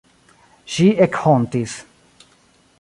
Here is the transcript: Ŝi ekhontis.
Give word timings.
Ŝi 0.75 0.87
ekhontis. 1.07 1.77